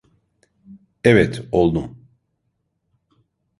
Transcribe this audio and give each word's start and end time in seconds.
Evet, 1.03 1.43
oldum. 1.51 2.07